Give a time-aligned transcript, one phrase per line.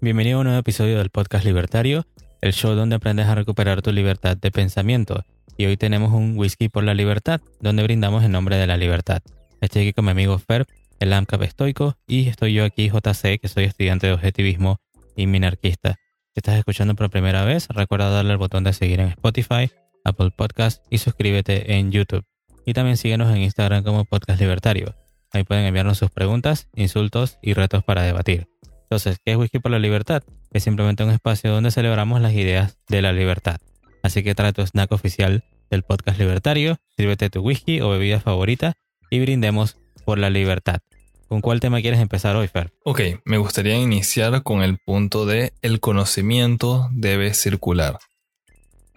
[0.00, 2.04] Bienvenido a un nuevo episodio del podcast Libertario,
[2.40, 5.24] el show donde aprendes a recuperar tu libertad de pensamiento.
[5.56, 9.22] Y hoy tenemos un whisky por la libertad, donde brindamos en nombre de la libertad.
[9.60, 10.66] Estoy aquí con mi amigo Fer,
[11.00, 14.80] el AMCAP estoico, y estoy yo aquí, JC, que soy estudiante de objetivismo
[15.16, 15.94] y minarquista.
[16.34, 19.70] Si estás escuchando por primera vez, recuerda darle al botón de seguir en Spotify,
[20.04, 22.24] Apple Podcast y suscríbete en YouTube.
[22.66, 24.94] Y también síguenos en Instagram como Podcast Libertario.
[25.34, 28.46] Ahí pueden enviarnos sus preguntas, insultos y retos para debatir.
[28.82, 30.22] Entonces, ¿qué es Whisky por la Libertad?
[30.52, 33.60] Es simplemente un espacio donde celebramos las ideas de la libertad.
[34.04, 38.74] Así que trae tu snack oficial del podcast libertario, sírvete tu whisky o bebida favorita
[39.10, 40.80] y brindemos por la libertad.
[41.26, 42.72] ¿Con cuál tema quieres empezar hoy, Fer?
[42.84, 47.98] Ok, me gustaría iniciar con el punto de el conocimiento debe circular.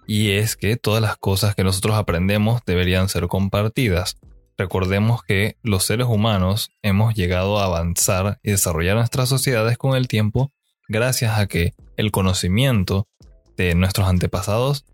[0.06, 4.18] Y es que todas las cosas que nosotros aprendemos deberían ser compartidas.
[4.58, 10.08] Recordemos que los seres humanos hemos llegado a avanzar y desarrollar nuestras sociedades con el
[10.08, 10.52] tiempo
[10.88, 13.06] gracias a que el conocimiento
[13.56, 14.84] de nuestros antepasados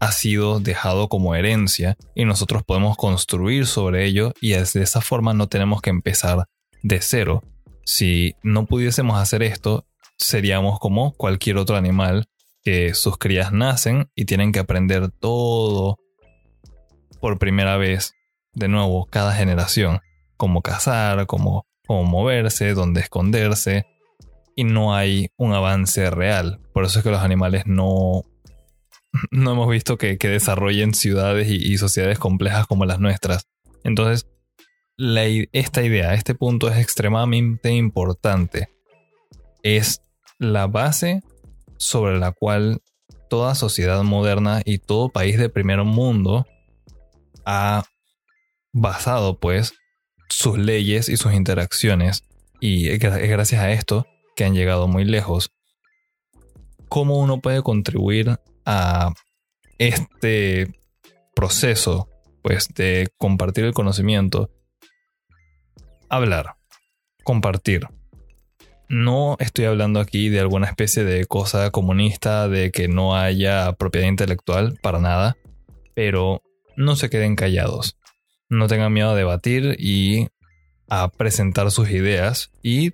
[0.00, 5.34] ha sido dejado como herencia y nosotros podemos construir sobre ello y de esa forma
[5.34, 6.46] no tenemos que empezar
[6.82, 7.44] de cero.
[7.84, 12.26] Si no pudiésemos hacer esto, seríamos como cualquier otro animal
[12.64, 15.98] que sus crías nacen y tienen que aprender todo
[17.20, 18.14] por primera vez,
[18.54, 20.00] de nuevo, cada generación,
[20.36, 23.86] cómo cazar, cómo, cómo moverse, dónde esconderse,
[24.54, 26.60] y no hay un avance real.
[26.72, 28.24] Por eso es que los animales no,
[29.30, 33.46] no hemos visto que, desarrollen ciudades y, y, sociedades complejas como las nuestras.
[33.84, 34.28] Entonces,
[35.52, 38.68] esta idea, este punto es extremadamente importante.
[39.62, 40.02] Es
[40.38, 41.22] la base
[41.78, 42.82] sobre la cual
[43.28, 46.46] toda sociedad moderna y todo país de primer mundo
[47.44, 47.84] ha
[48.72, 49.74] basado pues
[50.28, 52.24] sus leyes y sus interacciones
[52.60, 54.06] y es gracias a esto
[54.36, 55.52] que han llegado muy lejos.
[56.88, 59.12] ¿Cómo uno puede contribuir a
[59.78, 60.72] este
[61.34, 62.08] proceso
[62.42, 64.50] pues de compartir el conocimiento
[66.12, 66.56] hablar,
[67.24, 67.88] compartir.
[68.88, 74.08] No estoy hablando aquí de alguna especie de cosa comunista, de que no haya propiedad
[74.08, 75.38] intelectual, para nada,
[75.94, 76.42] pero
[76.76, 77.96] no se queden callados.
[78.52, 80.28] No tengan miedo a debatir y
[80.86, 82.92] a presentar sus ideas y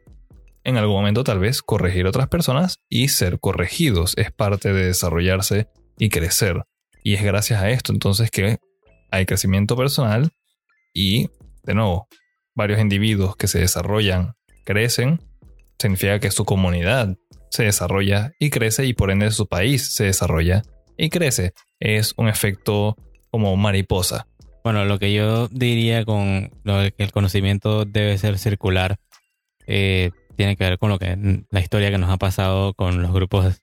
[0.63, 4.15] en algún momento tal vez corregir a otras personas y ser corregidos.
[4.17, 5.67] Es parte de desarrollarse
[5.99, 6.63] y crecer.
[7.03, 8.59] Y es gracias a esto entonces que
[9.11, 10.31] hay crecimiento personal
[10.95, 11.29] y,
[11.65, 12.07] de nuevo,
[12.55, 15.21] varios individuos que se desarrollan crecen,
[15.77, 17.17] significa que su comunidad
[17.51, 20.63] se desarrolla y crece y por ende su país se desarrolla
[20.97, 21.53] y crece.
[21.81, 22.97] Es un efecto
[23.33, 24.29] como mariposa.
[24.65, 28.97] Bueno, lo que yo diría con lo que el conocimiento debe ser circular
[29.67, 33.13] eh, tiene que ver con lo que la historia que nos ha pasado con los
[33.13, 33.63] grupos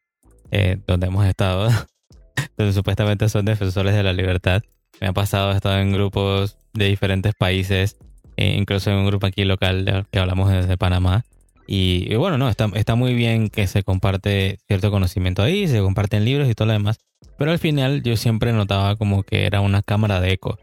[0.52, 1.70] eh, donde hemos estado,
[2.58, 4.62] donde supuestamente son defensores de la libertad.
[5.02, 7.98] Me ha pasado, he estado en grupos de diferentes países
[8.38, 11.24] eh, incluso en un grupo aquí local que hablamos desde Panamá.
[11.68, 16.24] Y, bueno, no, está, está muy bien que se comparte cierto conocimiento ahí, se comparten
[16.24, 17.00] libros y todo lo demás.
[17.38, 20.60] Pero al final yo siempre notaba como que era una cámara de eco.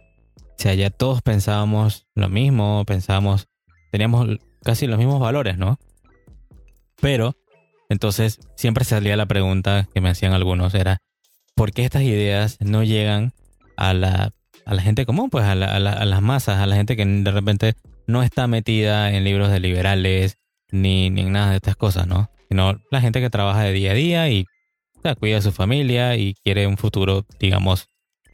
[0.62, 3.48] O sea, ya todos pensábamos lo mismo, pensábamos,
[3.90, 5.80] teníamos casi los mismos valores, ¿no?
[7.00, 7.34] Pero,
[7.88, 11.02] entonces, siempre salía la pregunta que me hacían algunos, era,
[11.56, 13.32] ¿por qué estas ideas no llegan
[13.76, 14.32] a la
[14.64, 17.74] a la gente común, pues a, las masas, a la gente que de repente
[18.06, 20.38] no está metida en libros de liberales
[20.70, 22.30] ni, en nada de estas cosas, ¿no?
[22.48, 24.46] Sino la gente que trabaja de día a día y
[25.18, 27.88] cuida de su familia y quiere un futuro, digamos,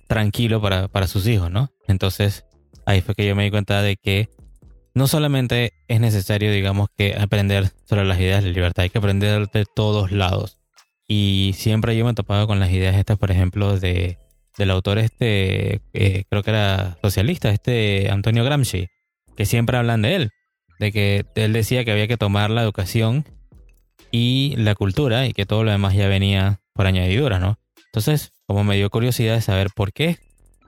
[0.09, 1.71] tranquilo para, para sus hijos, ¿no?
[1.87, 2.45] Entonces
[2.87, 4.29] ahí fue que yo me di cuenta de que
[4.95, 9.49] no solamente es necesario, digamos, que aprender sobre las ideas de libertad, hay que aprender
[9.51, 10.59] de todos lados.
[11.07, 14.19] Y siempre yo me he topado con las ideas estas, por ejemplo, de
[14.59, 18.89] del autor este, eh, creo que era socialista, este Antonio Gramsci,
[19.37, 20.31] que siempre hablan de él,
[20.81, 23.25] de que él decía que había que tomar la educación
[24.11, 27.59] y la cultura y que todo lo demás ya venía por añadidura, ¿no?
[27.93, 30.19] Entonces, como me dio curiosidad de saber por qué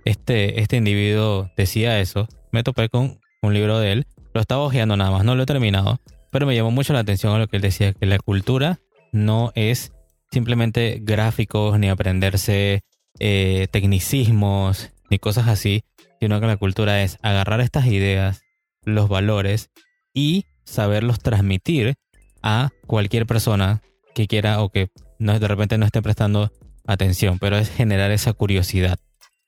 [0.05, 4.97] este, este individuo decía eso, me topé con un libro de él, lo estaba hojeando
[4.97, 6.01] nada más, no lo he terminado,
[6.31, 8.81] pero me llamó mucho la atención a lo que él decía, que la cultura
[9.13, 9.93] no es
[10.31, 12.83] simplemente gráficos ni aprenderse
[13.19, 15.85] eh, tecnicismos ni cosas así,
[16.21, 18.43] sino que la cultura es agarrar estas ideas,
[18.85, 19.71] los valores
[20.15, 21.97] y saberlos transmitir
[22.43, 23.83] a cualquier persona
[24.15, 26.53] que quiera o que no, de repente no esté prestando
[26.87, 28.99] atención, pero es generar esa curiosidad.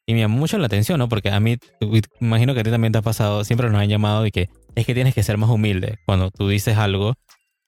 [0.07, 1.09] Y me llama mucho la atención, ¿no?
[1.09, 1.59] Porque a mí,
[2.21, 4.87] imagino que a ti también te ha pasado, siempre nos han llamado de que es
[4.87, 5.99] que tienes que ser más humilde.
[6.07, 7.15] Cuando tú dices algo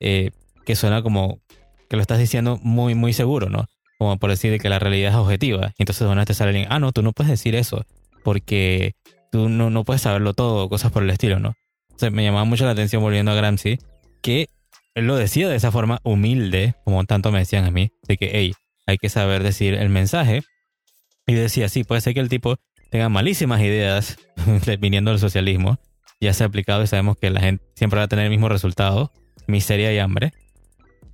[0.00, 0.30] eh,
[0.64, 1.40] que suena como
[1.88, 3.66] que lo estás diciendo muy, muy seguro, ¿no?
[3.98, 5.72] Como por decir que la realidad es objetiva.
[5.78, 7.84] Y entonces a te sale alguien, ah, no, tú no puedes decir eso,
[8.24, 8.94] porque
[9.30, 11.54] tú no, no puedes saberlo todo, cosas por el estilo, ¿no?
[11.96, 13.78] Sea, me llamaba mucho la atención volviendo a Gramsci,
[14.22, 14.48] que
[14.94, 18.30] él lo decía de esa forma humilde, como tanto me decían a mí, de que,
[18.32, 18.54] hey,
[18.86, 20.42] hay que saber decir el mensaje.
[21.26, 22.56] Y decía, sí, puede ser que el tipo
[22.90, 24.18] tenga malísimas ideas
[24.78, 25.80] viniendo del socialismo,
[26.20, 28.48] ya se ha aplicado y sabemos que la gente siempre va a tener el mismo
[28.48, 29.12] resultado,
[29.46, 30.32] miseria y hambre.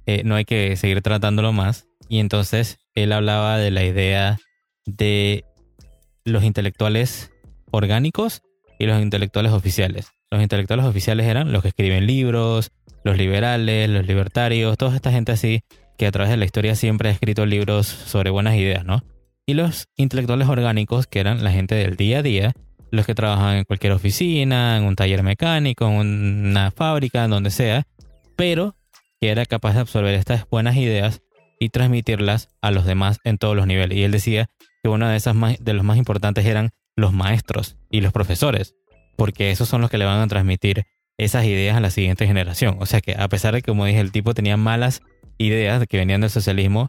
[0.06, 1.87] Eh, no hay que seguir tratándolo más.
[2.08, 4.38] Y entonces él hablaba de la idea
[4.84, 5.44] de
[6.25, 7.31] los intelectuales
[7.70, 8.43] orgánicos
[8.78, 10.08] y los intelectuales oficiales.
[10.31, 12.72] Los intelectuales oficiales eran los que escriben libros,
[13.05, 15.62] los liberales, los libertarios, toda esta gente así
[16.00, 19.05] que a través de la historia siempre ha escrito libros sobre buenas ideas, ¿no?
[19.44, 22.52] Y los intelectuales orgánicos, que eran la gente del día a día,
[22.91, 27.50] los que trabajan en cualquier oficina, en un taller mecánico, en una fábrica, en donde
[27.50, 27.87] sea,
[28.35, 28.76] pero
[29.20, 31.20] que era capaz de absorber estas buenas ideas
[31.58, 33.99] y transmitirlas a los demás en todos los niveles.
[33.99, 34.49] Y él decía
[34.82, 38.75] que uno de, esas de los más importantes eran los maestros y los profesores,
[39.19, 40.87] porque esos son los que le van a transmitir
[41.19, 42.79] esas ideas a la siguiente generación.
[42.81, 45.03] O sea que a pesar de que, como dije, el tipo tenía malas
[45.40, 46.88] ideas que venían del socialismo,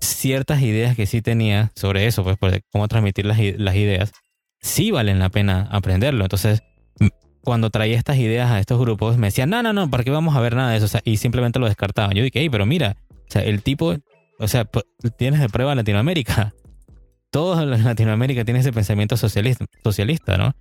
[0.00, 4.12] ciertas ideas que sí tenía sobre eso, pues, cómo transmitir las, las ideas,
[4.60, 6.24] sí valen la pena aprenderlo.
[6.24, 6.62] Entonces,
[7.42, 10.34] cuando traía estas ideas a estos grupos, me decían, no, no, no, ¿para qué vamos
[10.36, 10.98] a ver nada de eso?
[11.04, 12.16] y simplemente lo descartaban.
[12.16, 13.96] Yo dije, hey, pero mira, o sea, el tipo,
[14.38, 14.68] o sea,
[15.18, 16.54] tienes de prueba Latinoamérica.
[17.30, 20.54] Todos en Latinoamérica tienen ese pensamiento socialista, socialista, ¿no?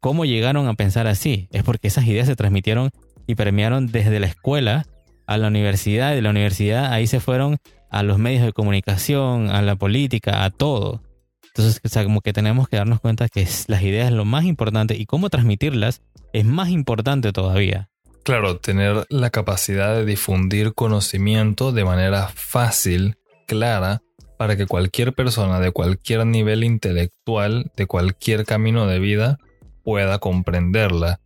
[0.00, 1.48] ¿Cómo llegaron a pensar así?
[1.52, 2.90] Es porque esas ideas se transmitieron
[3.26, 4.86] y permearon desde la escuela
[5.28, 7.58] a la universidad, y de la universidad ahí se fueron
[7.90, 11.02] a los medios de comunicación, a la política, a todo.
[11.48, 15.04] Entonces, como que tenemos que darnos cuenta que las ideas es lo más importante y
[15.04, 16.02] cómo transmitirlas
[16.32, 17.90] es más importante todavía.
[18.24, 23.16] Claro, tener la capacidad de difundir conocimiento de manera fácil,
[23.46, 24.00] clara,
[24.38, 29.38] para que cualquier persona de cualquier nivel intelectual, de cualquier camino de vida,
[29.82, 31.20] pueda comprenderla.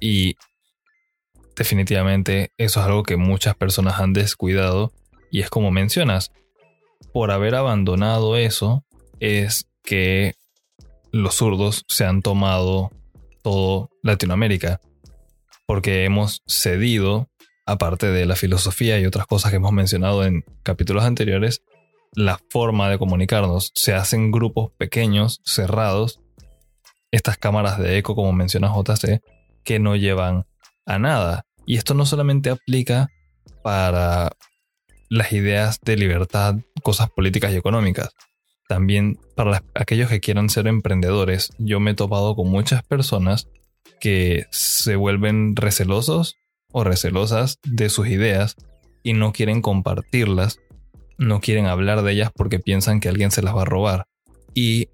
[0.00, 0.36] Y
[1.56, 4.92] definitivamente eso es algo que muchas personas han descuidado
[5.30, 6.32] y es como mencionas,
[7.12, 8.84] por haber abandonado eso
[9.20, 10.34] es que
[11.12, 12.90] los zurdos se han tomado
[13.42, 14.80] todo Latinoamérica
[15.66, 17.28] porque hemos cedido,
[17.66, 21.62] aparte de la filosofía y otras cosas que hemos mencionado en capítulos anteriores,
[22.12, 23.72] la forma de comunicarnos.
[23.74, 26.20] Se hacen grupos pequeños, cerrados,
[27.10, 29.22] estas cámaras de eco, como menciona JC,
[29.64, 30.46] que no llevan
[30.86, 31.45] a nada.
[31.66, 33.08] Y esto no solamente aplica
[33.62, 34.30] para
[35.08, 38.10] las ideas de libertad, cosas políticas y económicas.
[38.68, 43.48] También para aquellos que quieran ser emprendedores, yo me he topado con muchas personas
[44.00, 46.36] que se vuelven recelosos
[46.72, 48.56] o recelosas de sus ideas
[49.02, 50.58] y no quieren compartirlas,
[51.16, 54.06] no quieren hablar de ellas porque piensan que alguien se las va a robar.
[54.52, 54.88] Y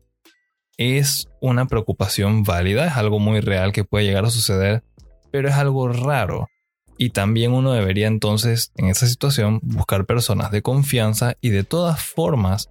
[0.76, 4.82] es una preocupación válida, es algo muy real que puede llegar a suceder,
[5.30, 6.48] pero es algo raro.
[7.02, 12.00] Y también uno debería entonces, en esa situación, buscar personas de confianza y de todas
[12.00, 12.68] formas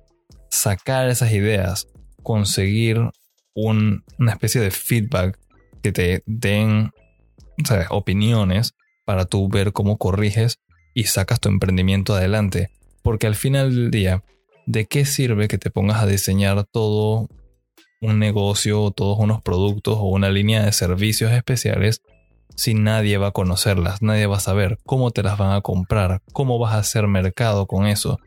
[0.49, 1.89] sacar esas ideas,
[2.23, 3.09] conseguir
[3.53, 5.37] una especie de feedback
[5.83, 6.91] que te den
[7.89, 8.73] opiniones
[9.03, 10.61] para tú ver cómo corriges
[10.93, 12.69] y sacas tu emprendimiento adelante.
[13.03, 14.23] Porque al final del día,
[14.65, 17.27] ¿de qué sirve que te pongas a diseñar todo
[17.99, 22.01] un negocio o todos unos productos o una línea de servicios especiales
[22.55, 26.21] si nadie va a conocerlas, nadie va a saber cómo te las van a comprar,
[26.33, 28.17] cómo vas a hacer mercado con eso.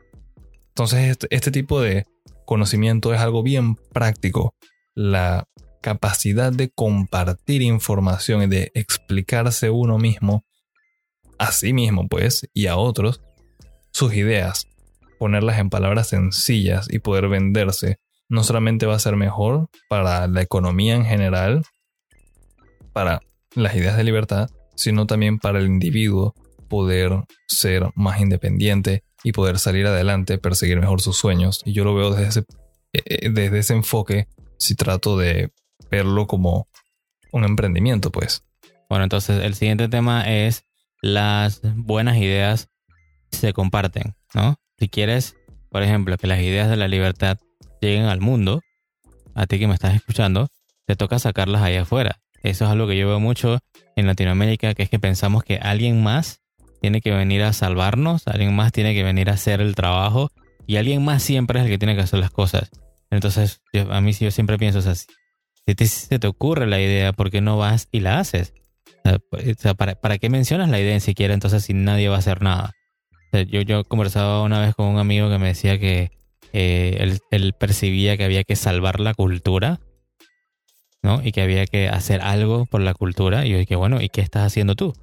[0.69, 2.05] Entonces este, este tipo de
[2.45, 4.55] conocimiento es algo bien práctico.
[4.95, 5.47] La
[5.81, 10.45] capacidad de compartir información y de explicarse uno mismo
[11.39, 13.21] a sí mismo pues y a otros
[13.93, 14.67] sus ideas,
[15.19, 20.43] ponerlas en palabras sencillas y poder venderse no solamente va a ser mejor para la
[20.43, 21.63] economía en general,
[22.93, 23.21] para
[23.55, 26.35] las ideas de libertad, sino también para el individuo
[26.69, 31.63] poder ser más independiente y poder salir adelante, perseguir mejor sus sueños.
[31.65, 32.41] Y yo lo veo desde ese,
[32.93, 35.53] eh, eh, desde ese enfoque, si trato de
[35.91, 36.69] verlo como
[37.33, 38.45] un emprendimiento, pues.
[38.89, 40.65] Bueno, entonces el siguiente tema es
[41.01, 42.69] las buenas ideas
[43.31, 44.57] se comparten, ¿no?
[44.79, 45.37] Si quieres,
[45.71, 47.39] por ejemplo, que las ideas de la libertad
[47.81, 48.63] lleguen al mundo,
[49.35, 50.49] a ti que me estás escuchando,
[50.87, 52.21] te toca sacarlas ahí afuera.
[52.45, 53.59] Eso es algo que yo veo mucho
[53.97, 56.41] en Latinoamérica, que es que pensamos que alguien más
[56.81, 60.31] tiene que venir a salvarnos, alguien más tiene que venir a hacer el trabajo
[60.67, 62.71] y alguien más siempre es el que tiene que hacer las cosas.
[63.11, 63.61] Entonces,
[63.91, 65.07] a mí yo siempre pienso así.
[65.67, 68.53] Si te, te ocurre la idea, ¿por qué no vas y la haces?
[69.05, 72.19] O sea, ¿para, ¿para, qué mencionas la idea si siquiera entonces si nadie va a
[72.19, 72.75] hacer nada?
[73.43, 76.11] yo, yo conversaba una vez con un amigo que me decía que
[76.53, 79.81] eh, él, percibía que había que salvar la cultura,
[81.05, 81.21] ¿no?
[81.23, 83.47] Y que había que hacer algo por la cultura.
[83.47, 84.95] Y yo dije, bueno, ¿y qué estás haciendo tú?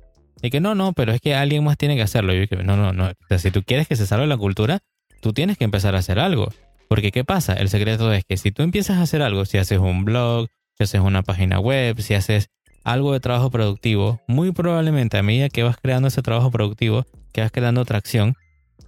[0.42, 2.34] Y que no, no, pero es que alguien más tiene que hacerlo.
[2.34, 3.06] Y yo dije, no, no, no.
[3.06, 4.80] O sea, si tú quieres que se salve la cultura,
[5.22, 6.52] tú tienes que empezar a hacer algo.
[6.90, 7.54] Porque ¿qué pasa?
[7.54, 10.84] El secreto es que si tú empiezas a hacer algo, si haces un blog, si
[10.84, 12.50] haces una página web, si haces
[12.84, 17.42] algo de trabajo productivo, muy probablemente a medida que vas creando ese trabajo productivo, que
[17.42, 18.34] vas creando tracción,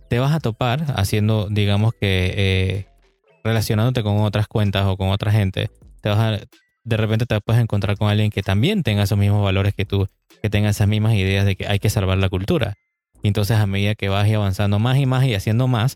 [0.10, 2.86] te vas a topar haciendo, digamos que, eh,
[3.43, 5.70] relacionándote con otras cuentas o con otra gente,
[6.01, 6.39] te vas a,
[6.83, 10.07] de repente te puedes encontrar con alguien que también tenga esos mismos valores que tú,
[10.41, 12.75] que tenga esas mismas ideas de que hay que salvar la cultura.
[13.21, 15.95] Y entonces a medida que vas avanzando más y más y haciendo más,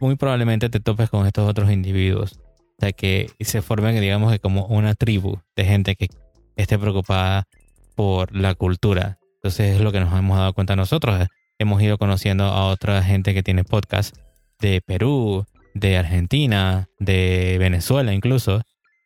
[0.00, 2.32] muy probablemente te topes con estos otros individuos.
[2.32, 6.08] O sea, que se formen, digamos, como una tribu de gente que
[6.56, 7.46] esté preocupada
[7.94, 9.18] por la cultura.
[9.36, 13.34] Entonces es lo que nos hemos dado cuenta nosotros hemos ido conociendo a otra gente
[13.34, 14.16] que tiene podcast
[14.60, 18.62] de Perú, de Argentina, de Venezuela incluso.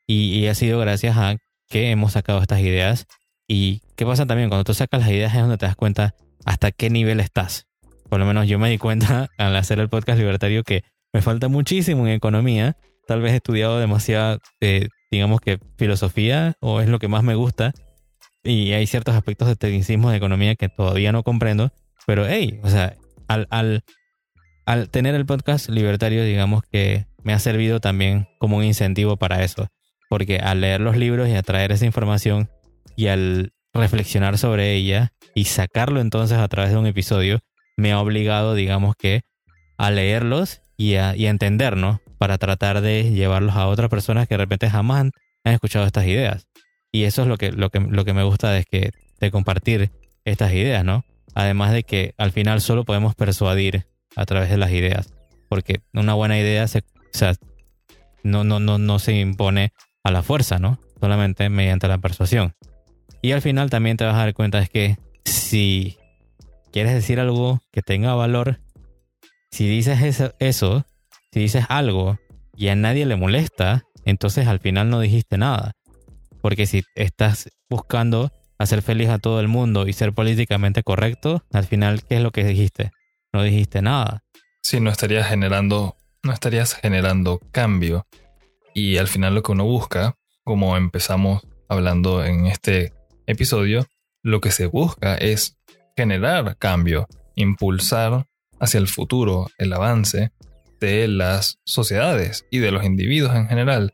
[0.09, 1.37] Y, ha sido gracias a
[1.69, 3.07] que hemos sacado estas ideas.
[3.47, 6.73] Y qué pasa también, cuando tú sacas las ideas es donde te das cuenta hasta
[6.73, 7.67] qué nivel estás.
[8.09, 11.49] Por lo menos yo me di cuenta al hacer el podcast libertario que me falta
[11.49, 12.77] muchísimo en economía.
[13.07, 17.35] Tal vez he estudiado demasiado, eh, digamos que filosofía, o es lo que más me
[17.35, 17.73] gusta.
[18.43, 21.71] Y hay ciertos aspectos de tecnicismo de economía que todavía no comprendo
[22.09, 22.97] pero hey, o sea,
[23.29, 23.85] al, al,
[24.65, 29.45] al tener el podcast libertario, digamos que me ha servido también como un incentivo para
[29.45, 29.69] eso.
[30.09, 32.49] Porque al leer los libros y atraer esa información
[32.97, 37.41] y al reflexionar sobre ella y sacarlo entonces a través de un episodio,
[37.77, 39.23] me ha obligado, digamos que,
[39.77, 42.00] a leerlos y a, y entender, ¿no?
[42.19, 45.12] Para tratar de llevarlos a otras personas que de repente jamás han,
[45.45, 46.47] escuchado estas ideas.
[46.93, 49.93] Y eso es lo que, lo que, lo que me gusta de, que, de compartir
[50.25, 51.05] estas ideas, ¿no?
[51.35, 53.87] Además de que al final solo podemos persuadir
[54.17, 55.15] a través de las ideas.
[55.49, 56.83] Porque una buena idea se,
[58.23, 59.73] no, no, no, no se impone
[60.09, 60.79] a la fuerza, ¿no?
[61.00, 62.55] Solamente mediante la persuasión.
[63.23, 65.97] Y al final también te vas a dar cuenta es que si
[66.73, 68.61] quieres decir algo que tenga valor,
[69.50, 70.85] si dices eso, eso,
[71.33, 72.19] si dices algo
[72.57, 75.73] y a nadie le molesta, entonces al final no dijiste nada.
[76.41, 81.65] Porque si estás buscando hacer feliz a todo el mundo y ser políticamente correcto, al
[81.65, 82.91] final, ¿qué es lo que dijiste?
[83.33, 84.23] No dijiste nada.
[84.62, 88.07] Sí, no estarías generando, no estarías generando cambio.
[88.78, 92.92] Y al final lo que uno busca, como empezamos hablando en este
[93.26, 93.87] episodio,
[94.23, 95.56] lo que se busca es
[95.97, 98.26] generar cambio, impulsar
[98.61, 100.30] hacia el futuro el avance
[100.80, 103.92] de las sociedades y de los individuos en general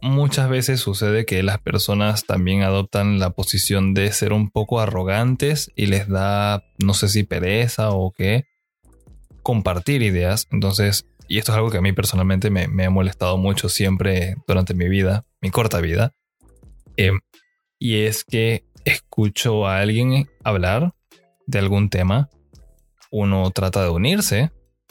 [0.00, 5.72] muchas veces sucede que las personas también adoptan la posición de ser un poco arrogantes
[5.74, 8.44] y les da, no sé si pereza o qué,
[9.42, 10.46] compartir ideas.
[10.50, 14.74] Entonces, y esto es algo que a mí personalmente me, ha molestado mucho siempre durante
[14.74, 16.14] mi vida, mi corta vida.
[16.96, 17.20] Em,
[17.78, 20.94] y es que escucho a alguien hablar
[21.46, 22.28] de algún tema,
[23.10, 24.50] uno trata de unirse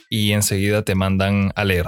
[0.10, 1.88] y enseguida te mandan a leer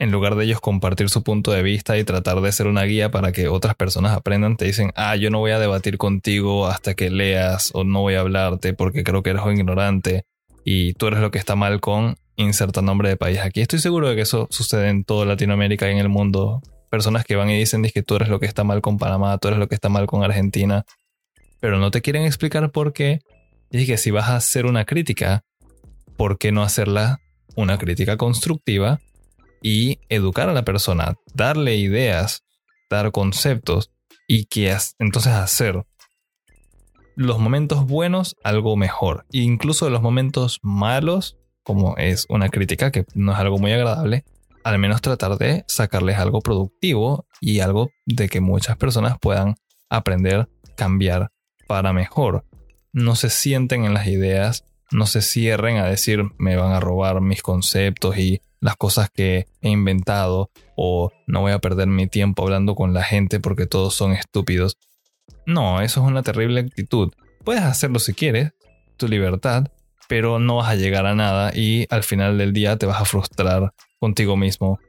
[0.00, 3.10] en lugar de ellos compartir su punto de vista y tratar de ser una guía
[3.10, 6.94] para que otras personas aprendan, te dicen, ah, yo no voy a debatir contigo hasta
[6.94, 10.24] que leas o no voy a hablarte porque creo que eres un ignorante
[10.64, 13.40] y tú eres lo que está mal con inserta nombre de país.
[13.40, 16.62] Aquí estoy seguro de que eso sucede en toda Latinoamérica y en el mundo.
[16.90, 19.48] Personas que van y dicen que tú eres lo que está mal con Panamá, tú
[19.48, 20.84] eres lo que está mal con Argentina,
[21.60, 23.20] pero no te quieren explicar por qué.
[23.70, 25.42] Y que si vas a hacer una crítica,
[26.16, 27.20] ¿por qué no hacerla
[27.56, 29.00] una crítica constructiva
[29.62, 32.42] y educar a la persona, darle ideas,
[32.88, 33.90] dar conceptos
[34.26, 35.84] y que entonces hacer
[37.16, 39.26] los momentos buenos algo mejor.
[39.32, 44.24] E incluso los momentos malos, como es una crítica que no es algo muy agradable,
[44.64, 49.56] al menos tratar de sacarles algo productivo y algo de que muchas personas puedan
[49.88, 51.30] aprender, cambiar
[51.66, 52.44] para mejor.
[52.92, 57.20] No se sienten en las ideas, no se cierren a decir me van a robar
[57.20, 62.42] mis conceptos y las cosas que he inventado o no voy a perder mi tiempo
[62.42, 64.76] hablando con la gente porque todos son estúpidos.
[65.46, 67.12] No, eso es una terrible actitud.
[67.44, 68.52] Puedes hacerlo si quieres,
[68.96, 69.68] tu libertad,
[70.10, 73.04] pero no vas a llegar a nada y al final del día te vas a
[73.04, 74.80] frustrar contigo mismo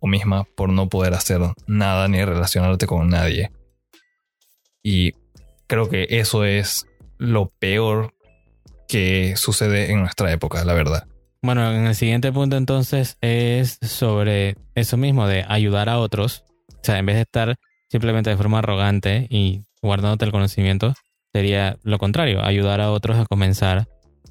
[0.00, 3.52] o misma por no poder hacer nada ni relacionarte con nadie.
[4.82, 5.12] Y
[5.68, 6.88] creo que eso es
[7.18, 8.14] lo peor
[8.88, 11.06] que sucede en nuestra época, la verdad.
[11.40, 16.42] Bueno, en el siguiente punto entonces es sobre eso mismo de ayudar a otros.
[16.70, 17.54] O sea, en vez de estar
[17.88, 20.94] simplemente de forma arrogante y guardándote el conocimiento,
[21.32, 23.86] sería lo contrario, ayudar a otros a comenzar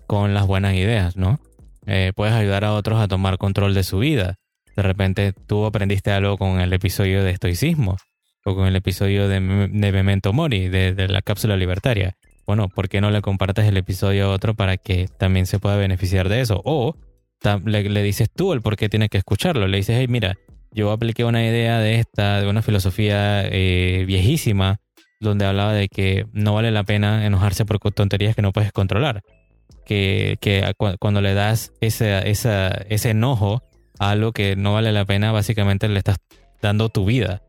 [0.07, 1.39] con las buenas ideas, ¿no?
[1.85, 4.35] Eh, puedes ayudar a otros a tomar control de su vida.
[4.75, 7.97] De repente tú aprendiste algo con el episodio de estoicismo
[8.45, 12.15] o con el episodio de, Memento Mori, de, la cápsula libertaria.
[12.45, 15.75] Bueno, ¿por qué no le compartes el episodio a otro para que también se pueda
[15.75, 16.61] beneficiar de eso?
[16.63, 16.95] O
[17.65, 19.67] le, dices tú el por qué tienes que escucharlo.
[19.67, 20.35] Le dices, hey, mira,
[20.71, 24.77] yo apliqué una idea de esta, de una filosofía eh, viejísima,
[25.19, 29.23] donde hablaba de que no vale la pena enojarse por tonterías que no puedes controlar.
[29.85, 30.37] Que,
[30.99, 33.63] cuando le das ese, ese enojo
[33.99, 36.17] a algo que no vale la pena, básicamente le estás
[36.61, 37.41] dando tu vida.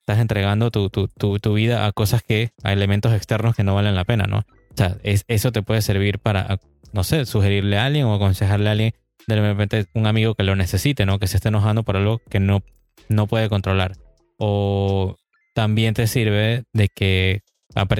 [0.00, 4.04] Estás entregando tu, tu, vida a cosas que, a elementos externos que no valen la
[4.04, 4.38] pena, ¿no?
[4.38, 6.58] O sea, eso te puede servir para,
[6.92, 8.94] no sé, sugerirle a alguien o aconsejarle a alguien,
[9.26, 11.18] de repente un amigo que lo necesite, ¿no?
[11.18, 12.62] Que se esté enojando por algo que no,
[13.08, 13.92] no puede controlar.
[14.38, 15.16] O
[15.54, 17.42] también te sirve de que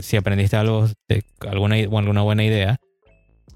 [0.00, 2.78] si aprendiste algo, de alguna, alguna buena idea,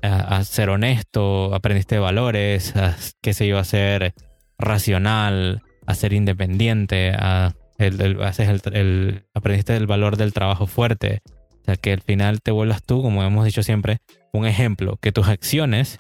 [0.02, 4.14] a, ser honesto, aprendiste valores, a, qué sé yo, a ser
[4.58, 11.22] racional, a ser independiente, a, el, el, aprendiste el valor del trabajo fuerte.
[11.62, 13.98] O sea, que al final te vuelvas tú, como hemos dicho siempre,
[14.32, 15.98] un ejemplo, que tus acciones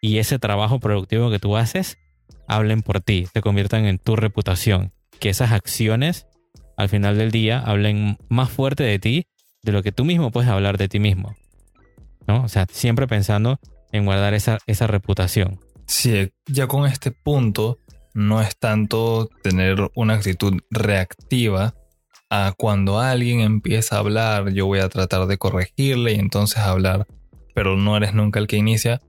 [0.00, 1.98] y ese trabajo productivo que tú haces
[2.46, 4.92] hablen por ti, te conviertan en tu reputación.
[5.20, 6.26] Que esas acciones
[6.76, 9.26] al final del día hablen más fuerte de ti
[9.62, 11.36] de lo que tú mismo puedes hablar de ti mismo.
[12.26, 12.42] ¿No?
[12.42, 13.58] O sea, siempre pensando
[13.92, 15.60] en guardar esa, esa reputación.
[15.86, 17.78] Sí, ya con este punto
[18.14, 21.74] no es tanto tener una actitud reactiva
[22.30, 27.06] a cuando alguien empieza a hablar, yo voy a tratar de corregirle y entonces hablar,
[27.54, 29.00] pero no eres nunca el que inicia.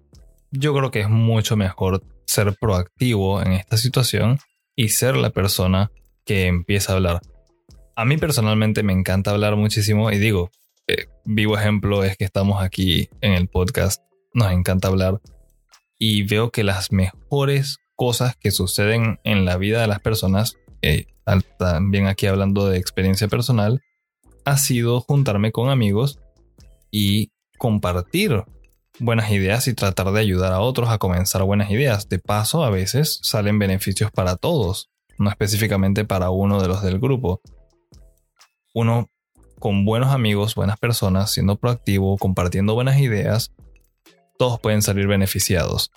[0.52, 4.40] Yo creo que es mucho mejor ser proactivo en esta situación
[4.76, 5.92] y ser la persona
[6.26, 7.22] que empieza a hablar.
[7.96, 10.52] A mí personalmente me encanta hablar muchísimo y digo,
[11.26, 14.02] vivo ejemplo es que estamos aquí en el podcast,
[14.34, 15.22] nos encanta hablar.
[15.98, 21.08] Y veo que las mejores cosas que suceden en la vida de las personas, eh,
[21.58, 23.82] también aquí hablando de experiencia personal,
[24.44, 26.20] ha sido juntarme con amigos
[26.92, 28.44] y compartir
[29.00, 32.08] buenas ideas y tratar de ayudar a otros a comenzar buenas ideas.
[32.10, 37.00] De paso, a veces salen beneficios para todos, no específicamente para uno de los del
[37.00, 37.42] grupo.
[38.74, 39.10] Uno
[39.66, 43.52] con buenos amigos, buenas personas, siendo proactivo, compartiendo buenas ideas,
[44.38, 45.90] todos pueden salir beneficiados.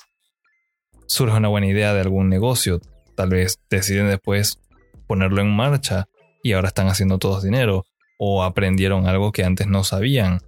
[1.07, 2.81] Surge una buena idea de algún negocio,
[3.15, 4.59] tal vez deciden después
[5.07, 6.09] ponerlo en marcha
[6.43, 7.85] y ahora están haciendo todos dinero
[8.19, 10.41] o aprendieron algo que antes no sabían.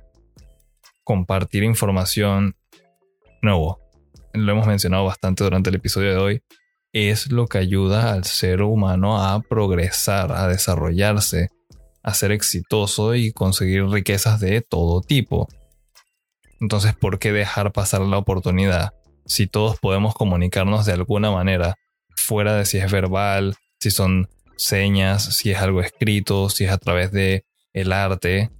[1.04, 2.56] Compartir información
[3.42, 3.80] nuevo,
[4.32, 6.42] lo hemos mencionado bastante durante el episodio de hoy,
[6.94, 11.50] es lo que ayuda al ser humano a progresar, a desarrollarse,
[12.02, 15.48] a ser exitoso y conseguir riquezas de todo tipo.
[16.60, 18.92] Entonces, ¿por qué dejar pasar la oportunidad
[19.26, 21.76] si todos podemos comunicarnos de alguna manera,
[22.16, 26.78] fuera de si es verbal, si son señas, si es algo escrito, si es a
[26.78, 28.50] través de el arte?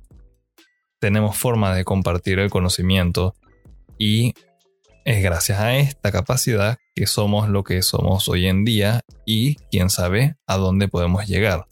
[0.99, 3.35] Tenemos forma de compartir el conocimiento
[3.99, 4.35] y
[5.05, 9.91] es gracias a esta capacidad que somos lo que somos hoy en día y quién
[9.91, 11.70] sabe a dónde podemos llegar.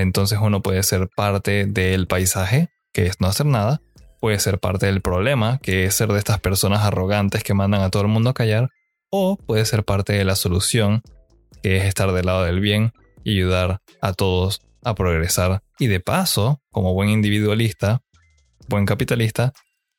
[0.00, 3.80] Entonces uno puede ser parte del paisaje, que es no hacer nada,
[4.20, 7.90] puede ser parte del problema, que es ser de estas personas arrogantes que mandan a
[7.90, 8.70] todo el mundo a callar,
[9.10, 11.02] o puede ser parte de la solución,
[11.62, 15.62] que es estar del lado del bien y ayudar a todos a progresar.
[15.78, 18.00] Y de paso, como buen individualista,
[18.68, 19.52] buen capitalista,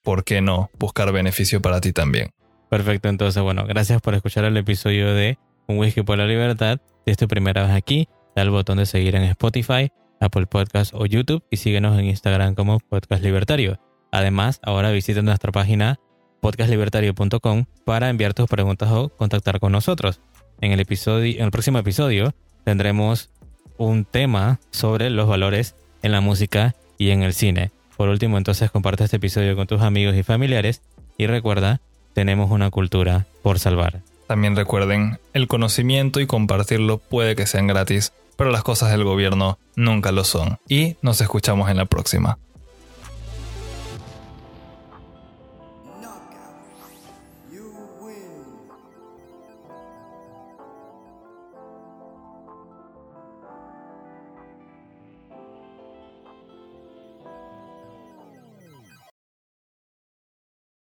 [0.03, 2.31] ¿por qué no buscar beneficio para ti también?
[2.69, 6.79] Perfecto, entonces bueno, gracias por escuchar el episodio de Un Whisky por la Libertad.
[7.05, 10.93] Si es tu primera vez aquí, da el botón de seguir en Spotify, Apple Podcast
[10.93, 13.79] o YouTube y síguenos en Instagram como Podcast Libertario.
[14.11, 15.99] Además, ahora visita nuestra página
[16.41, 20.21] podcastlibertario.com para enviar tus preguntas o contactar con nosotros.
[20.61, 23.29] En el, episodio, en el próximo episodio tendremos
[23.77, 27.71] un tema sobre los valores en la música y en el cine.
[27.97, 30.81] Por último, entonces comparte este episodio con tus amigos y familiares
[31.17, 31.81] y recuerda,
[32.13, 34.01] tenemos una cultura por salvar.
[34.27, 39.57] También recuerden, el conocimiento y compartirlo puede que sean gratis pero las cosas del gobierno
[39.75, 40.57] nunca lo son.
[40.67, 42.37] Y nos escuchamos en la próxima.